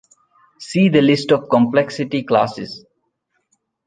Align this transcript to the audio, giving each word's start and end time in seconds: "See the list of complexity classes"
"See 0.57 0.89
the 0.89 0.99
list 1.03 1.31
of 1.31 1.47
complexity 1.47 2.23
classes" 2.23 2.85